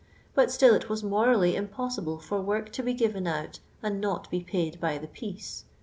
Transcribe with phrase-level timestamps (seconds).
[0.33, 4.41] But siill it was morally impossible for work to be i;ivcu out and not be
[4.43, 5.65] paid by the piece.